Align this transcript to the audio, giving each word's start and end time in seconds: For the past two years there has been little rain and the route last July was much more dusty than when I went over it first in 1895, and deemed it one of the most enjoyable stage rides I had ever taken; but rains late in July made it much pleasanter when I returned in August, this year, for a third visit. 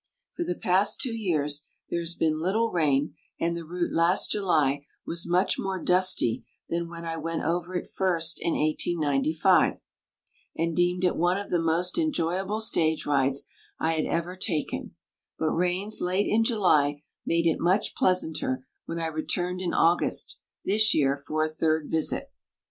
For 0.35 0.43
the 0.43 0.55
past 0.55 0.99
two 0.99 1.15
years 1.15 1.67
there 1.91 1.99
has 1.99 2.15
been 2.15 2.39
little 2.41 2.71
rain 2.71 3.13
and 3.39 3.55
the 3.55 3.63
route 3.63 3.93
last 3.93 4.31
July 4.31 4.87
was 5.05 5.29
much 5.29 5.59
more 5.59 5.79
dusty 5.79 6.43
than 6.67 6.89
when 6.89 7.05
I 7.05 7.17
went 7.17 7.43
over 7.43 7.75
it 7.75 7.87
first 7.87 8.39
in 8.41 8.53
1895, 8.53 9.77
and 10.57 10.75
deemed 10.75 11.03
it 11.03 11.15
one 11.15 11.37
of 11.37 11.51
the 11.51 11.61
most 11.61 11.99
enjoyable 11.99 12.61
stage 12.61 13.05
rides 13.05 13.43
I 13.79 13.93
had 13.93 14.05
ever 14.07 14.35
taken; 14.35 14.95
but 15.37 15.51
rains 15.51 16.01
late 16.01 16.25
in 16.27 16.43
July 16.43 17.03
made 17.23 17.45
it 17.45 17.59
much 17.59 17.93
pleasanter 17.93 18.65
when 18.87 18.97
I 18.97 19.05
returned 19.05 19.61
in 19.61 19.71
August, 19.75 20.39
this 20.65 20.95
year, 20.95 21.15
for 21.15 21.43
a 21.43 21.47
third 21.47 21.91
visit. 21.91 22.31